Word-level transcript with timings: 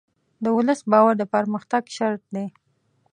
د 0.43 0.45
ولس 0.57 0.81
باور 0.91 1.13
د 1.17 1.23
پرمختګ 1.33 1.83
شرط 1.97 2.23
دی. 2.35 2.45